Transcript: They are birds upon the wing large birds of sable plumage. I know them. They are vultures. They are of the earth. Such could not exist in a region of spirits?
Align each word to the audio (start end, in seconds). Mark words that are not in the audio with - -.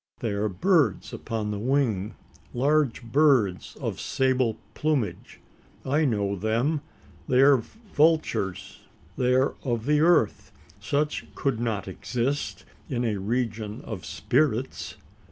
They 0.19 0.31
are 0.31 0.49
birds 0.49 1.13
upon 1.13 1.51
the 1.51 1.59
wing 1.59 2.15
large 2.55 3.03
birds 3.03 3.77
of 3.79 3.99
sable 3.99 4.57
plumage. 4.73 5.39
I 5.85 6.05
know 6.05 6.35
them. 6.35 6.81
They 7.27 7.39
are 7.41 7.57
vultures. 7.57 8.79
They 9.15 9.35
are 9.35 9.53
of 9.61 9.85
the 9.85 9.99
earth. 9.99 10.51
Such 10.79 11.27
could 11.35 11.59
not 11.59 11.87
exist 11.87 12.65
in 12.89 13.05
a 13.05 13.17
region 13.19 13.81
of 13.83 14.03
spirits? 14.03 14.95